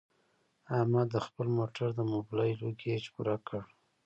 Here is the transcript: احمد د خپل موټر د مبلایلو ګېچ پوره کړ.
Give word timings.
احمد 0.77 1.07
د 1.11 1.17
خپل 1.25 1.47
موټر 1.57 1.87
د 1.95 1.99
مبلایلو 2.13 2.67
ګېچ 2.79 3.03
پوره 3.13 3.35
کړ. 3.47 3.61